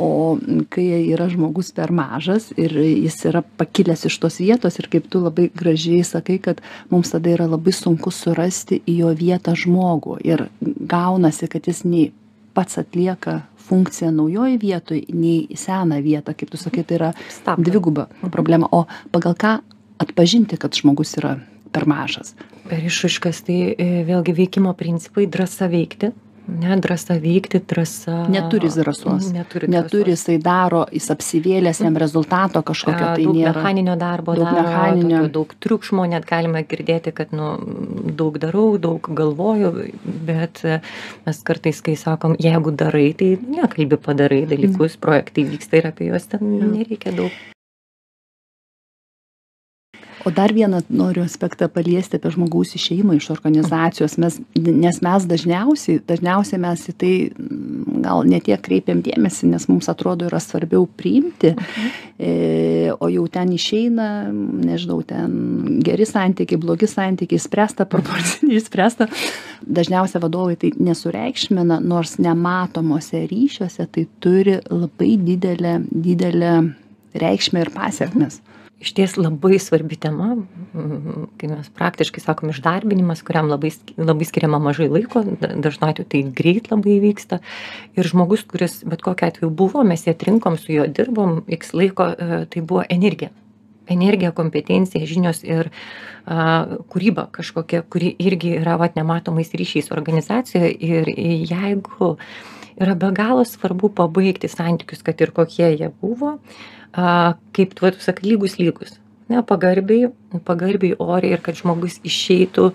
o 0.00 0.38
kai 0.72 0.86
yra 1.12 1.28
žmogus 1.30 1.72
per 1.76 1.92
mažas 1.92 2.50
ir 2.56 2.72
jis 2.80 3.18
yra 3.28 3.42
pakilęs 3.60 4.06
iš 4.08 4.16
tos 4.22 4.40
vietos 4.40 4.78
ir 4.80 4.88
kaip 4.92 5.10
tu 5.12 5.20
labai 5.20 5.50
gražiai 5.52 6.06
sakai 6.06 6.38
kad 6.42 6.62
mums 6.90 7.12
tada 7.12 7.34
yra 7.34 7.48
labai 7.50 7.74
sunku 7.76 8.12
surasti 8.14 8.80
į 8.88 8.96
jo 9.02 9.12
vietą 9.18 9.54
žmogų 9.58 10.20
ir 10.24 10.46
gaunasi 10.64 11.50
kad 11.52 11.68
jis 11.68 11.84
nei 11.84 12.10
pats 12.56 12.80
atlieka 12.80 13.40
funkciją 13.70 14.10
naujoj 14.14 14.56
vietoj 14.62 15.04
nei 15.14 15.44
į 15.46 15.58
seną 15.60 16.00
vietą 16.04 16.34
kaip 16.34 16.50
tu 16.50 16.60
sakai 16.60 16.84
tai 16.84 16.98
yra 16.98 17.10
dviguba 17.58 18.08
problema. 18.32 18.68
O 18.72 18.86
pagal 19.12 19.36
ką 19.38 19.58
atpažinti 20.02 20.58
kad 20.60 20.74
žmogus 20.74 21.14
yra 21.20 21.36
per 21.70 21.86
mažas? 21.86 22.34
Per 22.70 22.82
išraiškas 22.86 23.44
tai 23.46 23.60
e, 23.74 23.88
vėlgi 24.08 24.34
veikimo 24.36 24.74
principai 24.78 25.28
drąsa 25.30 25.70
veikti 25.70 26.12
ne 26.58 26.76
drąsa 26.80 27.14
veikti 27.20 27.60
drąsa 27.68 28.28
neturi 28.28 28.68
drąsos 28.68 29.32
neturi 29.32 29.68
neturi 29.68 30.14
jisai 30.14 30.38
daro 30.38 30.86
jis 30.92 31.10
apsivėlęs 31.14 31.82
jam 31.84 31.96
rezultato 32.02 32.62
kažkokio 32.62 33.06
tai 33.14 33.24
daug 33.24 33.36
nėra. 33.36 33.52
mechaninio 33.54 33.96
darbo 34.00 34.34
daug 34.38 34.48
daro 34.48 34.64
mechaninio. 34.68 35.22
daug 35.28 35.54
triukšmo 35.66 36.06
net 36.14 36.26
galima 36.32 36.64
girdėti 36.72 37.12
kad 37.12 37.32
nu 37.36 37.52
daug 38.22 38.38
darau 38.42 38.78
daug 38.78 39.12
galvoju 39.22 39.72
bet 40.30 40.64
mes 41.26 41.42
kartais 41.44 41.80
kai 41.86 41.96
sakom 41.96 42.36
jeigu 42.48 42.74
darai 42.82 43.12
tai 43.22 43.30
nekalbi 43.60 44.00
padarai 44.08 44.42
dalykus 44.50 44.98
projektai 45.06 45.46
vyksta 45.54 45.82
ir 45.82 45.90
apie 45.92 46.10
juos 46.10 46.28
ten 46.34 46.52
nereikia 46.74 47.16
daug 47.22 47.32
o 50.24 50.30
dar 50.30 50.52
vieną 50.52 50.82
noriu 50.90 51.22
aspektą 51.24 51.68
paliesti 51.72 52.18
apie 52.18 52.30
žmogaus 52.34 52.74
išėjimą 52.76 53.16
iš 53.16 53.30
organizacijos. 53.32 54.18
Mes 54.20 54.38
nes 54.56 55.00
mes 55.04 55.26
dažniausiai 55.30 56.00
dažniausiai 56.06 56.60
mes 56.60 56.82
į 56.90 56.94
tai 57.00 57.12
gal 58.04 58.24
ne 58.28 58.40
tiek 58.44 58.60
kreipiam 58.60 59.00
dėmesį 59.04 59.50
nes 59.54 59.66
mums 59.70 59.88
atrodo 59.92 60.28
yra 60.28 60.40
svarbiau 60.42 60.86
priimti 60.86 61.54
e, 61.54 62.92
o 62.92 63.08
jau 63.12 63.24
ten 63.32 63.54
išeina 63.56 64.08
nežinau 64.32 65.00
ten 65.06 65.80
geri 65.86 66.08
santykiai 66.08 66.60
blogi 66.60 66.90
santykiai 66.90 67.40
išspręsta 67.40 67.88
proporcingai 67.88 68.60
išspręsta. 68.60 69.08
Dažniausia 69.60 70.20
vadovai 70.22 70.58
tai 70.60 70.72
nesureikšmina 70.76 71.80
nors 71.84 72.18
nematomuose 72.20 73.24
ryšiuose 73.30 73.88
tai 73.88 74.06
turi 74.20 74.60
labai 74.68 75.16
didelę 75.24 75.80
didelę 75.90 76.54
reikšmę 77.20 77.64
ir 77.64 77.74
pasekmes 77.74 78.40
išties 78.80 79.16
labai 79.20 79.58
svarbi 79.60 79.96
tema, 80.00 80.34
kai 81.40 81.50
mes 81.50 81.68
praktiškai 81.76 82.22
sakom 82.22 82.52
išdarbinimas, 82.52 83.22
kuriam 83.26 83.50
labai, 83.52 83.72
labai 84.00 84.28
skiriama 84.28 84.60
mažai 84.62 84.88
laiko, 84.88 85.22
dažnu 85.40 85.90
atveju 85.90 86.08
tai 86.08 86.22
greit 86.36 86.70
labai 86.72 86.96
vyksta. 87.02 87.40
Ir 87.98 88.08
žmogus, 88.08 88.46
kuris 88.48 88.80
bet 88.88 89.04
kokiu 89.04 89.28
atveju 89.28 89.52
buvo, 89.52 89.84
mes 89.84 90.06
jį 90.06 90.14
atrinkom, 90.14 90.56
su 90.60 90.72
juo 90.72 90.88
dirbom, 90.88 91.42
x 91.60 91.74
laiko, 91.76 92.08
e, 92.08 92.44
tai 92.50 92.64
buvo 92.64 92.86
energija. 92.88 93.34
Energija, 93.90 94.30
kompetencija, 94.32 95.06
žinios 95.06 95.42
ir 95.44 95.68
a, 96.24 96.78
kūryba 96.92 97.26
kažkokia, 97.34 97.82
kuri 97.90 98.14
irgi 98.22 98.54
yra 98.60 98.78
vat, 98.80 98.96
nematomais 98.96 99.50
ryšiais 99.52 99.90
organizacijoje. 99.92 100.72
Ir 100.78 101.10
jeigu 101.50 102.14
yra 102.80 102.96
be 102.98 103.10
galo 103.16 103.44
svarbu 103.44 103.92
pabaigti 103.96 104.48
santykius, 104.48 105.04
kad 105.06 105.20
ir 105.20 105.34
kokie 105.36 105.68
jie 105.74 105.90
buvo, 106.00 106.38
a, 106.92 107.36
kaip 107.56 107.76
tu, 107.78 107.92
sakai, 108.00 108.32
lygus 108.32 108.58
lygus. 108.60 108.96
Ne, 109.30 109.44
pagarbiai, 109.46 110.10
pagarbiai 110.46 110.96
oriai 110.98 111.36
ir 111.36 111.44
kad 111.44 111.58
žmogus 111.58 112.00
išeitų 112.06 112.72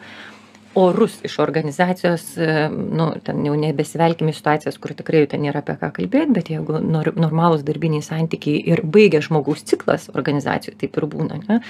orus 0.76 1.18
iš 1.24 1.38
organizacijos, 1.40 2.24
e, 2.38 2.68
nu, 2.72 3.10
ten 3.24 3.44
jau 3.48 3.56
nebesivelkime 3.60 4.34
situacijas, 4.36 4.78
kur 4.80 4.94
tikrai 4.96 5.24
ten 5.32 5.44
nėra 5.44 5.64
apie 5.64 5.76
ką 5.80 5.92
kalbėti, 6.00 6.36
bet 6.36 6.52
jeigu 6.52 6.80
nor, 6.84 7.12
normalūs 7.16 7.64
darbiniai 7.68 8.04
santykiai 8.04 8.64
ir 8.72 8.84
baigia 8.84 9.24
žmogaus 9.24 9.64
ciklas 9.68 10.10
organizacijų, 10.14 10.76
taip 10.84 11.00
ir 11.00 11.08
būna, 11.12 11.40
ne, 11.48 11.62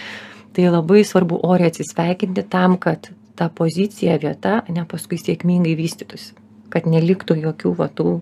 tai 0.58 0.70
labai 0.70 1.04
svarbu 1.06 1.42
oriai 1.46 1.70
atsisveikinti 1.74 2.46
tam, 2.50 2.80
kad 2.82 3.12
ta 3.38 3.50
pozicija, 3.54 4.18
vieta, 4.22 4.60
ne 4.74 4.86
paskui 4.90 5.20
sėkmingai 5.22 5.76
vystytųsi, 5.78 6.34
kad 6.76 6.90
neliktų 6.92 7.40
jokių 7.40 7.72
vatų, 7.80 8.20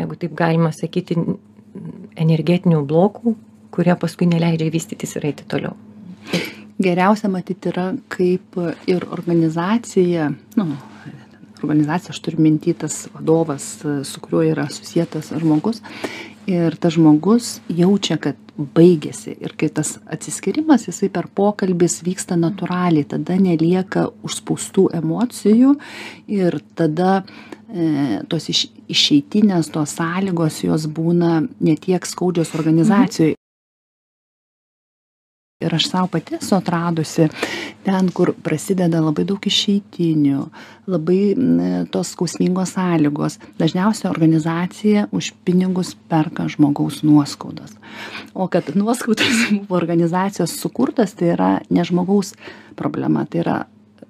jeigu 0.00 0.18
taip 0.22 0.34
galima 0.38 0.72
sakyti, 0.72 1.18
energetinių 2.18 2.80
blokų, 2.88 3.34
kurie 3.74 3.94
paskui 4.00 4.28
neleidžia 4.30 4.72
vystytis 4.72 5.16
ir 5.18 5.28
eiti 5.30 5.46
toliau. 5.48 5.76
Geriausia 6.78 7.28
matyti 7.30 7.72
yra, 7.72 7.90
kaip 8.12 8.56
ir 8.88 9.04
organizacija, 9.10 10.30
nu, 10.56 10.66
organizacija, 11.58 12.14
aš 12.14 12.20
turiu 12.22 12.42
minty 12.44 12.74
tas 12.78 13.06
vadovas, 13.14 13.66
su 13.82 14.22
kuriuo 14.22 14.44
yra 14.46 14.68
susijęs 14.70 15.32
žmogus, 15.42 15.82
ir 16.48 16.76
tas 16.80 16.94
žmogus 16.96 17.58
jaučia, 17.68 18.16
kad 18.22 18.38
baigėsi. 18.56 19.34
Ir 19.42 19.54
kai 19.58 19.68
tas 19.74 19.96
atsiskirimas, 20.10 20.86
jisai 20.88 21.10
per 21.12 21.28
pokalbis 21.34 22.00
vyksta 22.06 22.38
natūraliai, 22.38 23.06
tada 23.10 23.36
nelieka 23.42 24.08
užspaustų 24.26 24.88
emocijų 24.98 25.76
ir 26.30 26.58
tada 26.78 27.20
e, 27.20 27.57
tos 28.28 28.48
iš, 28.48 28.66
išeitinės, 28.88 29.72
tos 29.74 29.96
sąlygos, 29.98 30.62
jos 30.64 30.86
būna 30.88 31.42
netiek 31.60 32.06
skaudžios 32.08 32.54
organizacijoje. 32.56 33.36
Ir 35.58 35.74
aš 35.74 35.88
savo 35.90 36.06
pati 36.06 36.36
esu 36.36 36.54
atradusi 36.54 37.24
ten, 37.82 38.10
kur 38.14 38.30
prasideda 38.46 39.00
labai 39.02 39.24
daug 39.26 39.42
išeitinių, 39.50 40.44
labai 40.86 41.22
tos 41.90 42.12
skausmingos 42.14 42.76
sąlygos. 42.76 43.40
Dažniausiai 43.58 44.06
organizacija 44.12 45.08
už 45.10 45.32
pinigus 45.42 45.96
perka 46.08 46.46
žmogaus 46.46 47.00
nuoskaudas. 47.02 47.74
O 48.34 48.46
kad 48.46 48.70
nuoskaudas 48.78 49.48
organizacijos 49.80 50.54
sukurtas, 50.62 51.16
tai 51.18 51.34
yra 51.34 51.50
ne 51.74 51.82
žmogaus 51.82 52.36
problema, 52.78 53.26
tai 53.26 53.42
yra 53.42 53.58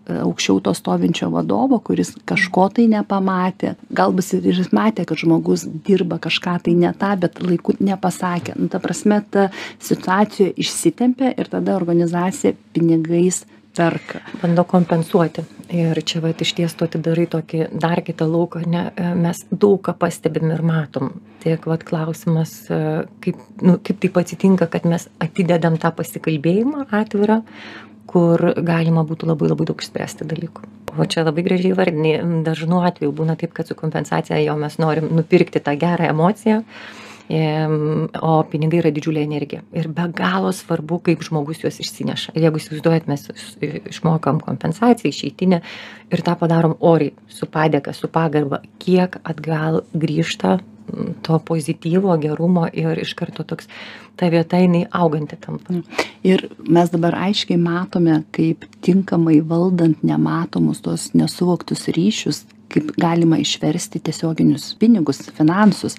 aukščiau 0.09 0.61
to 0.65 0.75
stovinčio 0.77 1.31
vadovo, 1.33 1.79
kuris 1.85 2.15
kažko 2.29 2.69
tai 2.75 2.89
nepamatė, 2.91 3.75
galbūt 3.95 4.33
ir 4.39 4.49
jis 4.63 4.73
matė, 4.77 5.05
kad 5.09 5.21
žmogus 5.21 5.67
dirba 5.87 6.21
kažką 6.23 6.59
tai 6.65 6.75
ne 6.79 6.93
tą, 6.99 7.15
bet 7.21 7.43
laiku 7.45 7.77
nepasakė. 7.81 8.57
Nu, 8.59 8.71
ta 8.73 8.81
prasme, 8.83 9.21
ta 9.31 9.49
situacija 9.85 10.55
išsitempė 10.57 11.35
ir 11.37 11.53
tada 11.53 11.77
organizacija 11.79 12.57
pinigais 12.77 13.45
perka. 13.79 14.21
Bando 14.43 14.65
kompensuoti. 14.67 15.45
Ir 15.69 15.99
čia 16.09 16.23
va 16.25 16.33
iš 16.33 16.55
ties 16.57 16.75
tu 16.75 16.87
atidarai 16.87 17.27
tokį 17.31 17.67
dar 17.77 18.01
kitą 18.05 18.27
lauką, 18.29 18.63
ne, 18.67 18.87
mes 19.21 19.43
daug 19.53 19.83
ką 19.85 19.95
pastebim 20.01 20.51
ir 20.55 20.65
matom. 20.67 21.13
Tiek 21.45 21.67
va 21.69 21.77
klausimas, 21.79 22.55
kaip, 23.23 23.43
nu, 23.63 23.77
kaip 23.85 24.01
taip 24.03 24.17
atsitinka, 24.19 24.67
kad 24.73 24.89
mes 24.89 25.07
atidedam 25.23 25.77
tą 25.79 25.93
pasikalbėjimą 26.01 26.89
atvirą, 26.89 27.43
kur 28.09 28.53
galima 28.65 29.05
būtų 29.07 29.29
labai 29.29 29.51
labai 29.53 29.67
daug 29.69 29.83
išspręsti 29.83 30.27
dalykų. 30.29 30.71
O 30.99 31.05
čia 31.05 31.27
labai 31.27 31.45
gražiai 31.47 31.77
vardinė, 31.77 32.15
dažnu 32.47 32.81
atveju 32.89 33.13
būna 33.15 33.37
taip, 33.39 33.53
kad 33.57 33.69
su 33.69 33.77
kompensacija 33.79 34.41
jo 34.41 34.57
mes 34.59 34.79
norim 34.81 35.11
nupirkti 35.15 35.61
tą 35.63 35.77
gerą 35.79 36.09
emociją, 36.15 36.63
o 37.29 38.33
pinigai 38.49 38.81
yra 38.81 38.93
didžiulė 38.95 39.21
energija. 39.27 39.61
Ir 39.77 39.91
be 39.93 40.07
galo 40.17 40.49
svarbu, 40.57 41.03
kaip 41.05 41.23
žmogus 41.27 41.61
juos 41.61 41.77
išsineša. 41.85 42.33
Ir 42.33 42.47
jeigu 42.47 42.63
įsivaizduojat, 42.63 43.11
mes 43.11 43.29
išmokam 43.93 44.41
kompensaciją, 44.41 45.13
išeitinę 45.13 45.61
ir 46.09 46.25
tą 46.25 46.39
padarom 46.41 46.79
oriai, 46.81 47.13
su 47.29 47.47
padėka, 47.53 47.93
su 47.93 48.09
pagarba, 48.09 48.63
kiek 48.81 49.21
atgal 49.29 49.83
grįžta 49.93 50.57
to 51.23 51.39
pozityvo, 51.39 52.17
gerumo 52.23 52.67
ir 52.73 52.99
iš 53.03 53.15
karto 53.19 53.45
toks 53.45 53.69
ta 54.19 54.29
vieta 54.33 54.59
jinai 54.59 54.85
auganti 54.91 55.39
tampa. 55.41 55.81
Ir 56.27 56.49
mes 56.67 56.91
dabar 56.91 57.17
aiškiai 57.29 57.59
matome, 57.61 58.23
kaip 58.35 58.67
tinkamai 58.85 59.39
valdant 59.41 60.03
nematomus 60.03 60.83
tos 60.83 61.11
nesuvoktus 61.15 61.87
ryšius, 61.95 62.43
kaip 62.69 62.91
galima 63.01 63.39
išversti 63.41 64.03
tiesioginius 64.05 64.75
pinigus, 64.81 65.23
finansus. 65.39 65.97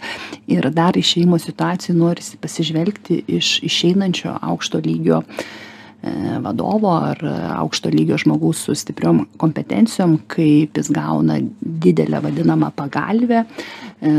Ir 0.51 0.69
dar 0.75 0.99
išeimo 0.99 1.39
situacijų 1.41 1.95
norisi 1.97 2.37
pasižvelgti 2.41 3.23
iš 3.39 3.57
išeinančio 3.65 4.35
aukšto 4.51 4.83
lygio 4.85 5.23
E, 5.99 6.39
vadovo 6.39 6.93
ar 6.95 7.19
aukšto 7.59 7.89
lygio 7.91 8.17
žmogaus 8.17 8.61
su 8.63 8.75
stipriom 8.75 9.25
kompetencijom, 9.37 10.13
kaip 10.31 10.77
jis 10.79 10.87
gauna 10.95 11.41
didelę 11.59 12.21
vadinamą 12.23 12.69
pagalbę 12.75 13.43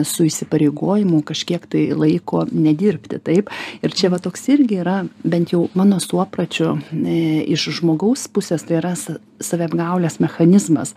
su 0.04 0.26
įsipareigojimu 0.28 1.22
kažkiek 1.26 1.64
tai 1.70 1.86
laiko 1.96 2.44
nedirbti. 2.52 3.20
Taip. 3.24 3.50
Ir 3.84 3.94
čia 3.96 4.10
va 4.12 4.20
toks 4.22 4.48
irgi 4.52 4.80
yra, 4.82 5.00
bent 5.24 5.54
jau 5.54 5.66
mano 5.78 6.00
suopračiu, 6.02 6.76
e, 6.92 7.44
iš 7.48 7.68
žmogaus 7.80 8.26
pusės 8.32 8.66
tai 8.68 8.80
yra 8.80 8.94
saviapgaulės 8.96 10.20
mechanizmas. 10.20 10.94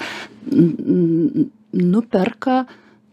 Nuperka 1.74 2.64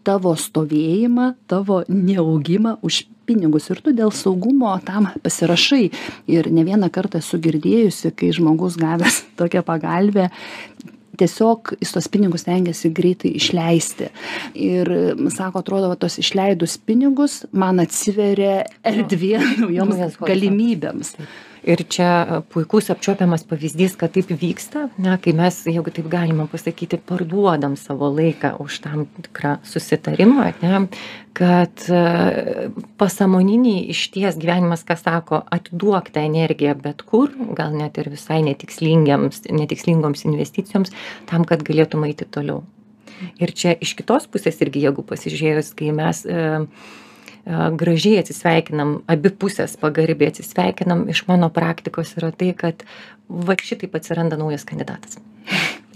tavo 0.07 0.33
stovėjimą, 0.39 1.35
tavo 1.51 1.83
neaugimą 1.89 2.79
už 2.87 3.05
pinigus 3.29 3.69
ir 3.71 3.83
tu 3.85 3.93
dėl 3.95 4.13
saugumo 4.15 4.73
tam 4.85 5.11
pasirašai. 5.23 5.91
Ir 6.31 6.51
ne 6.51 6.65
vieną 6.67 6.91
kartą 6.93 7.21
esu 7.23 7.39
girdėjusi, 7.43 8.15
kai 8.17 8.33
žmogus 8.35 8.79
gavęs 8.81 9.23
tokią 9.39 9.63
pagalbę, 9.67 10.31
tiesiog 11.21 11.75
jis 11.81 11.95
tos 11.95 12.09
pinigus 12.13 12.47
tengiasi 12.49 12.93
greitai 12.97 13.35
išleisti. 13.39 14.11
Ir 14.59 14.91
sako, 15.35 15.63
atrodo, 15.65 15.93
va, 15.93 15.99
tos 16.01 16.19
išleidus 16.23 16.79
pinigus 16.87 17.43
man 17.53 17.83
atsiveria 17.83 18.65
erdvė 18.87 19.37
naujoms 19.63 20.21
galimybėms. 20.25 21.17
Taip 21.21 21.50
ir 21.63 21.83
čia 21.89 22.43
puikus 22.53 22.91
apčiuopiamas 22.93 23.45
pavyzdys 23.49 23.97
kad 24.01 24.15
taip 24.15 24.31
vyksta 24.31 24.89
ne 24.99 25.17
kai 25.23 25.35
mes 25.37 25.59
jeigu 25.67 25.93
taip 25.95 26.09
galima 26.13 26.47
pasakyti 26.51 26.99
parduodam 27.11 27.77
savo 27.77 28.11
laiką 28.15 28.57
už 28.65 28.81
tam 28.85 29.07
tikrą 29.27 29.59
susitarimą 29.65 30.49
ane 30.51 30.89
kad 31.37 31.85
pasąmoniniai 32.99 33.91
išties 33.95 34.39
gyvenimas 34.41 34.85
ką 34.89 34.97
sako 34.97 35.43
atiduok 35.51 36.11
tą 36.15 36.25
energiją 36.27 36.75
bet 36.83 37.03
kur 37.03 37.31
gal 37.57 37.77
net 37.77 37.99
ir 37.99 38.11
visai 38.11 38.41
netikslingiems 38.47 39.45
netikslingoms 39.51 40.25
investicijoms 40.25 40.95
tam 41.31 41.45
kad 41.45 41.63
galėtum 41.67 42.05
eiti 42.09 42.25
toliau. 42.25 42.65
Ir 43.41 43.53
čia 43.53 43.75
iš 43.77 43.95
kitos 43.99 44.27
pusės 44.33 44.61
irgi 44.65 44.87
jeigu 44.87 45.05
pasižiūrėjus 45.05 45.75
kai 45.77 45.93
mes 45.93 46.25
gražiai 47.47 48.21
atsisveikinam, 48.21 49.01
abi 49.11 49.33
pusės 49.33 49.77
pagarbiai 49.81 50.31
atsisveikinam, 50.33 51.07
iš 51.11 51.25
mano 51.29 51.49
praktikos 51.53 52.13
yra 52.21 52.31
tai, 52.37 52.53
kad 52.57 52.85
va 53.29 53.57
šitaip 53.57 53.95
atsiranda 53.97 54.39
naujas 54.41 54.67
kandidatas. 54.69 55.19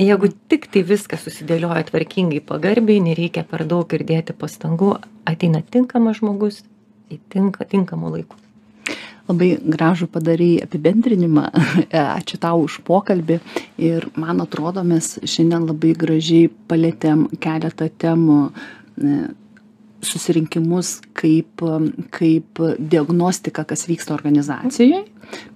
Jeigu 0.00 0.32
tik 0.50 0.66
tai 0.74 0.82
viskas 0.86 1.22
susidėlioja 1.22 1.84
tvarkingai, 1.90 2.40
pagarbiai, 2.42 3.02
nereikia 3.04 3.44
per 3.46 3.62
daug 3.68 3.92
ir 3.94 4.02
dėti 4.06 4.34
pastangų, 4.34 4.96
ateina 5.28 5.60
tinkamas 5.62 6.18
žmogus 6.18 6.64
į 7.12 7.20
tinka, 7.30 7.66
tinkamų 7.68 8.16
laikų. 8.16 8.40
Labai 9.28 9.54
gražų 9.56 10.08
padarai 10.12 10.50
apibendrinimą. 10.64 11.46
Ačiū 12.18 12.40
tau 12.42 12.64
už 12.66 12.80
pokalbį. 12.84 13.38
Ir 13.80 14.08
man 14.20 14.42
atrodo, 14.44 14.82
mes 14.84 15.14
šiandien 15.22 15.64
labai 15.70 15.94
gražiai 15.96 16.50
palėtėm 16.68 17.28
keletą 17.40 17.88
temų 17.88 18.40
susirinkimus 20.06 20.98
kaip, 21.16 21.64
kaip 22.14 22.60
diagnostika, 22.78 23.64
kas 23.68 23.86
vyksta 23.88 24.14
organizacijoje. 24.14 25.02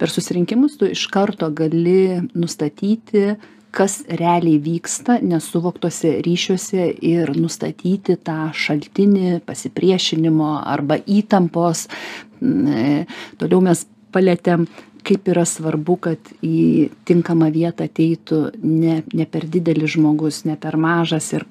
Per 0.01 0.11
susirinkimus 0.11 0.79
tu 0.81 0.89
iš 0.89 1.07
karto 1.13 1.51
gali 1.55 2.19
nustatyti, 2.35 3.37
kas 3.71 4.01
realiai 4.09 4.59
vyksta 4.65 5.19
nesuvoktose 5.23 6.17
ryšiuose 6.25 6.89
ir 7.05 7.35
nustatyti 7.37 8.17
tą 8.25 8.49
šaltinį 8.57 9.39
pasipriešinimo 9.47 10.55
arba 10.65 10.97
įtampos. 11.05 11.87
Toliau 12.41 13.61
mes 13.69 13.85
palėtėm 14.15 14.65
kaip 15.09 15.29
yra 15.31 15.45
svarbu 15.49 15.97
kad 16.09 16.33
į 16.45 16.89
tinkamą 17.09 17.51
vietą 17.55 17.87
ateitų 17.89 18.41
ne 18.63 19.03
ne 19.15 19.27
per 19.31 19.47
didelis 19.49 19.95
žmogus 19.97 20.43
ne 20.49 20.57
per 20.61 20.77
mažas 20.77 21.33
ir 21.37 21.47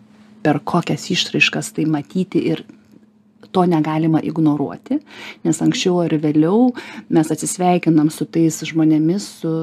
per 0.46 0.60
kokias 0.64 1.10
išraiškas 1.14 1.74
tai 1.78 1.88
matyti 1.90 2.44
ir 2.52 2.64
to 3.52 3.66
negalima 3.70 4.22
ignoruoti 4.24 5.00
nes 5.46 5.62
anksčiau 5.64 6.02
ar 6.06 6.16
vėliau 6.22 6.72
mes 7.14 7.32
atsisveikinam 7.34 8.10
su 8.14 8.28
tais 8.30 8.62
žmonėmis 8.70 9.28
su 9.42 9.54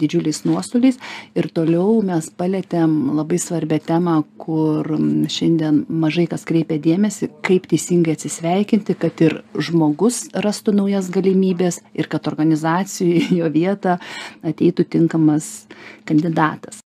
didžiuliais 0.00 0.44
nuostoliais 0.48 1.00
ir 1.38 1.50
toliau 1.56 2.00
mes 2.06 2.30
palietėm 2.38 2.94
labai 3.18 3.40
svarbią 3.42 3.80
temą 3.88 4.20
kur 4.44 4.88
šiandien 5.36 5.84
mažai 5.88 6.26
kas 6.30 6.46
kreipia 6.48 6.78
dėmesį 6.82 7.30
kaip 7.46 7.68
teisingai 7.70 8.16
atsisveikinti 8.18 8.98
kad 9.00 9.24
ir 9.26 9.40
žmogus 9.56 10.24
rastų 10.46 10.76
naujas 10.80 11.10
galimybes 11.14 11.82
ir 11.94 12.10
kad 12.12 12.30
organizacijoj 12.30 13.20
į 13.24 13.42
jo 13.42 13.52
vietą 13.58 13.98
ateitų 14.44 14.88
tinkamas 14.96 15.52
kandidatas 16.08 16.83